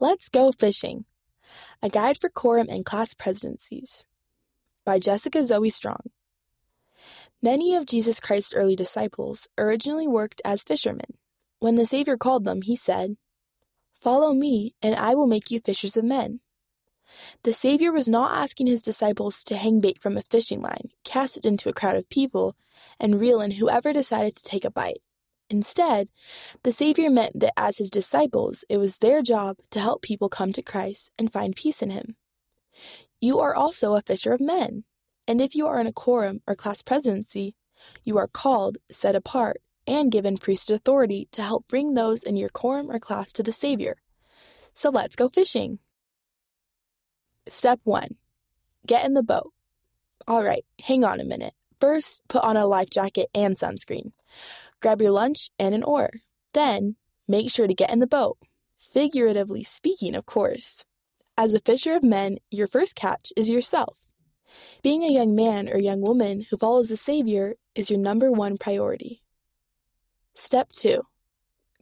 Let's 0.00 0.28
Go 0.28 0.50
Fishing 0.50 1.04
A 1.80 1.88
Guide 1.88 2.18
for 2.20 2.28
Quorum 2.28 2.66
and 2.68 2.84
Class 2.84 3.14
Presidencies 3.14 4.04
by 4.84 4.98
Jessica 4.98 5.44
Zoe 5.44 5.70
Strong. 5.70 6.10
Many 7.40 7.76
of 7.76 7.86
Jesus 7.86 8.18
Christ's 8.18 8.54
early 8.54 8.74
disciples 8.74 9.46
originally 9.56 10.08
worked 10.08 10.42
as 10.44 10.64
fishermen. 10.64 11.14
When 11.60 11.76
the 11.76 11.86
Savior 11.86 12.16
called 12.16 12.44
them, 12.44 12.62
he 12.62 12.74
said, 12.74 13.16
Follow 13.94 14.34
me, 14.34 14.74
and 14.82 14.96
I 14.96 15.14
will 15.14 15.28
make 15.28 15.52
you 15.52 15.60
fishers 15.60 15.96
of 15.96 16.04
men. 16.04 16.40
The 17.44 17.52
Savior 17.52 17.92
was 17.92 18.08
not 18.08 18.36
asking 18.36 18.66
his 18.66 18.82
disciples 18.82 19.44
to 19.44 19.56
hang 19.56 19.78
bait 19.78 20.00
from 20.00 20.16
a 20.16 20.22
fishing 20.22 20.60
line, 20.60 20.90
cast 21.04 21.36
it 21.36 21.44
into 21.44 21.68
a 21.68 21.72
crowd 21.72 21.94
of 21.94 22.08
people, 22.08 22.56
and 22.98 23.20
reel 23.20 23.40
in 23.40 23.52
whoever 23.52 23.92
decided 23.92 24.34
to 24.34 24.42
take 24.42 24.64
a 24.64 24.72
bite. 24.72 25.02
Instead, 25.50 26.08
the 26.62 26.72
Savior 26.72 27.10
meant 27.10 27.38
that 27.38 27.52
as 27.56 27.78
his 27.78 27.90
disciples, 27.90 28.64
it 28.68 28.78
was 28.78 28.98
their 28.98 29.22
job 29.22 29.56
to 29.70 29.78
help 29.78 30.02
people 30.02 30.28
come 30.28 30.52
to 30.52 30.62
Christ 30.62 31.12
and 31.18 31.32
find 31.32 31.54
peace 31.54 31.82
in 31.82 31.90
him. 31.90 32.16
You 33.20 33.38
are 33.40 33.54
also 33.54 33.94
a 33.94 34.02
fisher 34.02 34.32
of 34.32 34.40
men, 34.40 34.84
and 35.26 35.40
if 35.40 35.54
you 35.54 35.66
are 35.66 35.78
in 35.80 35.86
a 35.86 35.92
quorum 35.92 36.40
or 36.46 36.54
class 36.54 36.82
presidency, 36.82 37.54
you 38.02 38.16
are 38.18 38.28
called, 38.28 38.78
set 38.90 39.14
apart, 39.14 39.60
and 39.86 40.10
given 40.10 40.38
priesthood 40.38 40.76
authority 40.76 41.28
to 41.32 41.42
help 41.42 41.68
bring 41.68 41.94
those 41.94 42.22
in 42.22 42.36
your 42.36 42.48
quorum 42.48 42.90
or 42.90 42.98
class 42.98 43.32
to 43.32 43.42
the 43.42 43.52
Savior. 43.52 43.96
So 44.72 44.90
let's 44.90 45.16
go 45.16 45.28
fishing. 45.28 45.78
Step 47.48 47.80
1 47.84 48.16
Get 48.86 49.04
in 49.04 49.14
the 49.14 49.22
boat. 49.22 49.52
All 50.26 50.42
right, 50.42 50.64
hang 50.82 51.04
on 51.04 51.20
a 51.20 51.24
minute. 51.24 51.54
First, 51.80 52.22
put 52.28 52.42
on 52.42 52.56
a 52.56 52.66
life 52.66 52.88
jacket 52.88 53.28
and 53.34 53.56
sunscreen. 53.56 54.12
Grab 54.84 55.00
your 55.00 55.12
lunch 55.12 55.48
and 55.58 55.74
an 55.74 55.82
oar. 55.82 56.10
Then, 56.52 56.96
make 57.26 57.50
sure 57.50 57.66
to 57.66 57.72
get 57.72 57.90
in 57.90 58.00
the 58.00 58.06
boat. 58.06 58.36
Figuratively 58.76 59.62
speaking, 59.62 60.14
of 60.14 60.26
course. 60.26 60.84
As 61.38 61.54
a 61.54 61.60
fisher 61.60 61.94
of 61.94 62.02
men, 62.02 62.36
your 62.50 62.66
first 62.66 62.94
catch 62.94 63.32
is 63.34 63.48
yourself. 63.48 64.10
Being 64.82 65.02
a 65.02 65.10
young 65.10 65.34
man 65.34 65.70
or 65.70 65.78
young 65.78 66.02
woman 66.02 66.44
who 66.50 66.58
follows 66.58 66.90
the 66.90 66.98
Savior 66.98 67.54
is 67.74 67.88
your 67.88 67.98
number 67.98 68.30
one 68.30 68.58
priority. 68.58 69.22
Step 70.34 70.70
2 70.72 71.00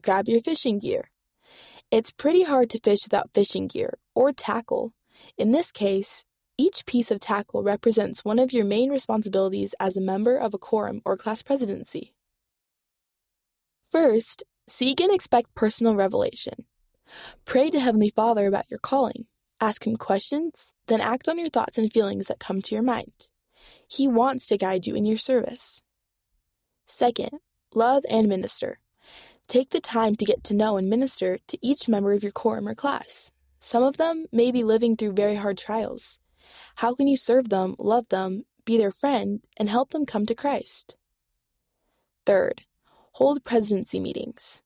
Grab 0.00 0.28
your 0.28 0.40
fishing 0.40 0.78
gear. 0.78 1.10
It's 1.90 2.12
pretty 2.12 2.44
hard 2.44 2.70
to 2.70 2.78
fish 2.78 3.00
without 3.02 3.34
fishing 3.34 3.66
gear 3.66 3.98
or 4.14 4.32
tackle. 4.32 4.92
In 5.36 5.50
this 5.50 5.72
case, 5.72 6.24
each 6.56 6.86
piece 6.86 7.10
of 7.10 7.18
tackle 7.18 7.64
represents 7.64 8.24
one 8.24 8.38
of 8.38 8.52
your 8.52 8.64
main 8.64 8.90
responsibilities 8.90 9.74
as 9.80 9.96
a 9.96 10.00
member 10.00 10.36
of 10.36 10.54
a 10.54 10.58
quorum 10.58 11.02
or 11.04 11.16
class 11.16 11.42
presidency. 11.42 12.14
First, 13.92 14.42
seek 14.66 15.02
and 15.02 15.12
expect 15.12 15.54
personal 15.54 15.94
revelation. 15.94 16.64
Pray 17.44 17.68
to 17.68 17.78
Heavenly 17.78 18.08
Father 18.08 18.46
about 18.46 18.70
your 18.70 18.78
calling. 18.78 19.26
Ask 19.60 19.86
Him 19.86 19.96
questions, 19.96 20.72
then 20.86 21.02
act 21.02 21.28
on 21.28 21.38
your 21.38 21.50
thoughts 21.50 21.76
and 21.76 21.92
feelings 21.92 22.28
that 22.28 22.38
come 22.40 22.62
to 22.62 22.74
your 22.74 22.82
mind. 22.82 23.28
He 23.86 24.08
wants 24.08 24.46
to 24.46 24.56
guide 24.56 24.86
you 24.86 24.94
in 24.94 25.04
your 25.04 25.18
service. 25.18 25.82
Second, 26.86 27.40
love 27.74 28.04
and 28.08 28.30
minister. 28.30 28.78
Take 29.46 29.68
the 29.68 29.80
time 29.80 30.16
to 30.16 30.24
get 30.24 30.42
to 30.44 30.54
know 30.54 30.78
and 30.78 30.88
minister 30.88 31.38
to 31.48 31.58
each 31.60 31.86
member 31.86 32.14
of 32.14 32.22
your 32.22 32.32
quorum 32.32 32.68
or 32.68 32.74
class. 32.74 33.30
Some 33.58 33.82
of 33.82 33.98
them 33.98 34.24
may 34.32 34.50
be 34.50 34.64
living 34.64 34.96
through 34.96 35.12
very 35.12 35.34
hard 35.34 35.58
trials. 35.58 36.18
How 36.76 36.94
can 36.94 37.08
you 37.08 37.18
serve 37.18 37.50
them, 37.50 37.76
love 37.78 38.08
them, 38.08 38.44
be 38.64 38.78
their 38.78 38.90
friend, 38.90 39.42
and 39.58 39.68
help 39.68 39.90
them 39.90 40.06
come 40.06 40.24
to 40.24 40.34
Christ? 40.34 40.96
Third, 42.24 42.62
hold 43.12 43.44
presidency 43.44 44.00
meetings. 44.00 44.62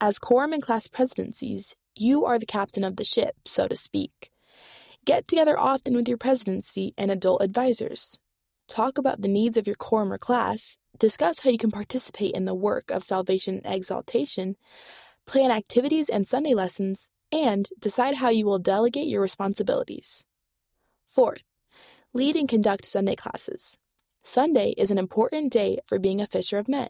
As 0.00 0.18
quorum 0.18 0.52
and 0.52 0.62
class 0.62 0.86
presidencies, 0.86 1.76
you 1.96 2.24
are 2.24 2.38
the 2.38 2.46
captain 2.46 2.84
of 2.84 2.96
the 2.96 3.04
ship, 3.04 3.36
so 3.44 3.68
to 3.68 3.76
speak. 3.76 4.30
Get 5.04 5.26
together 5.26 5.58
often 5.58 5.94
with 5.94 6.08
your 6.08 6.18
presidency 6.18 6.94
and 6.98 7.10
adult 7.10 7.42
advisors. 7.42 8.18
Talk 8.68 8.98
about 8.98 9.22
the 9.22 9.28
needs 9.28 9.56
of 9.56 9.66
your 9.66 9.76
quorum 9.76 10.12
or 10.12 10.18
class, 10.18 10.78
discuss 10.98 11.42
how 11.42 11.50
you 11.50 11.58
can 11.58 11.70
participate 11.70 12.34
in 12.34 12.44
the 12.44 12.54
work 12.54 12.90
of 12.90 13.02
salvation 13.02 13.60
and 13.64 13.74
exaltation, 13.74 14.56
plan 15.26 15.50
activities 15.50 16.08
and 16.08 16.28
Sunday 16.28 16.54
lessons, 16.54 17.08
and 17.32 17.68
decide 17.78 18.16
how 18.16 18.28
you 18.28 18.44
will 18.44 18.58
delegate 18.58 19.08
your 19.08 19.22
responsibilities. 19.22 20.24
Fourth, 21.06 21.44
lead 22.12 22.36
and 22.36 22.48
conduct 22.48 22.84
Sunday 22.84 23.16
classes. 23.16 23.78
Sunday 24.22 24.74
is 24.76 24.90
an 24.90 24.98
important 24.98 25.50
day 25.50 25.78
for 25.86 25.98
being 25.98 26.20
a 26.20 26.26
fisher 26.26 26.58
of 26.58 26.68
men. 26.68 26.88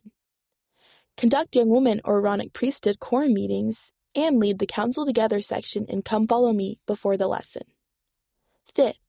Conduct 1.21 1.55
young 1.55 1.69
women 1.69 2.01
or 2.03 2.17
Aaronic 2.17 2.55
priesthood 2.55 2.99
quorum 2.99 3.35
meetings, 3.35 3.93
and 4.15 4.39
lead 4.39 4.59
the 4.59 4.65
Counsel 4.65 5.05
Together 5.05 5.43
section 5.43 5.85
in 5.85 6.01
Come 6.01 6.27
Follow 6.27 6.55
Me 6.55 6.81
before 6.87 7.19
the 7.19 7.29
lesson. 7.29 7.65
Fifth, 8.75 9.01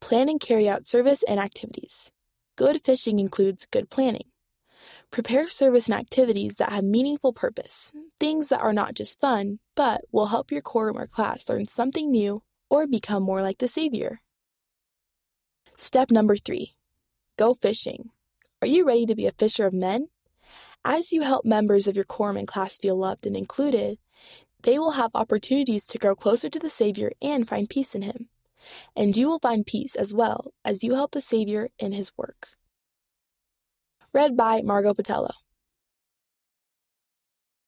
plan 0.00 0.28
and 0.28 0.40
carry 0.40 0.68
out 0.68 0.88
service 0.88 1.22
and 1.28 1.38
activities. 1.38 2.10
Good 2.56 2.80
fishing 2.80 3.20
includes 3.20 3.68
good 3.70 3.88
planning. 3.88 4.32
Prepare 5.12 5.46
service 5.46 5.86
and 5.86 5.94
activities 5.94 6.56
that 6.56 6.72
have 6.72 6.82
meaningful 6.82 7.32
purpose, 7.32 7.92
things 8.18 8.48
that 8.48 8.60
are 8.60 8.72
not 8.72 8.94
just 8.94 9.20
fun, 9.20 9.60
but 9.76 10.00
will 10.10 10.26
help 10.26 10.50
your 10.50 10.60
quorum 10.60 10.98
or 10.98 11.06
class 11.06 11.48
learn 11.48 11.68
something 11.68 12.10
new 12.10 12.42
or 12.68 12.88
become 12.88 13.22
more 13.22 13.42
like 13.42 13.58
the 13.58 13.68
Savior. 13.68 14.20
Step 15.76 16.10
number 16.10 16.34
three 16.34 16.72
go 17.38 17.54
fishing. 17.54 18.10
Are 18.60 18.66
you 18.66 18.84
ready 18.84 19.06
to 19.06 19.14
be 19.14 19.28
a 19.28 19.30
fisher 19.30 19.66
of 19.66 19.72
men? 19.72 20.08
As 20.86 21.12
you 21.12 21.22
help 21.22 21.46
members 21.46 21.86
of 21.86 21.96
your 21.96 22.04
and 22.20 22.46
class 22.46 22.78
feel 22.78 22.96
loved 22.96 23.24
and 23.24 23.34
included, 23.34 23.98
they 24.64 24.78
will 24.78 24.92
have 24.92 25.10
opportunities 25.14 25.86
to 25.86 25.98
grow 25.98 26.14
closer 26.14 26.50
to 26.50 26.58
the 26.58 26.68
Savior 26.68 27.12
and 27.22 27.48
find 27.48 27.70
peace 27.70 27.94
in 27.94 28.02
Him. 28.02 28.28
And 28.94 29.16
you 29.16 29.28
will 29.28 29.38
find 29.38 29.64
peace 29.64 29.94
as 29.94 30.12
well 30.12 30.52
as 30.64 30.84
you 30.84 30.94
help 30.94 31.12
the 31.12 31.22
Savior 31.22 31.70
in 31.78 31.92
His 31.92 32.12
work. 32.18 32.48
Read 34.12 34.36
by 34.36 34.60
Margot 34.62 34.94
Patello. 34.94 35.32